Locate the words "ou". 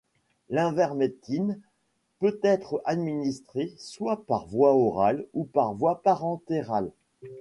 5.35-5.43